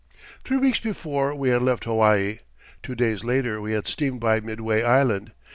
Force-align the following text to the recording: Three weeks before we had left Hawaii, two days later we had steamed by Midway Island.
Three 0.43 0.57
weeks 0.57 0.79
before 0.79 1.35
we 1.35 1.49
had 1.49 1.61
left 1.61 1.83
Hawaii, 1.83 2.39
two 2.81 2.95
days 2.95 3.23
later 3.23 3.61
we 3.61 3.73
had 3.73 3.85
steamed 3.85 4.19
by 4.19 4.39
Midway 4.41 4.81
Island. 4.81 5.31